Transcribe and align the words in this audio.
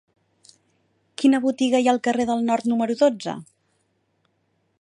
Quina 1.23 1.41
botiga 1.43 1.83
hi 1.83 1.89
ha 1.89 1.93
al 1.95 2.01
carrer 2.09 2.27
del 2.31 2.43
Nord 2.49 2.69
número 2.73 2.99
dotze? 3.05 3.37